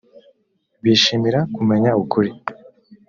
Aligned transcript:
bishimira 0.83 1.39
kumenya 1.55 1.89
ukuri 2.03 2.31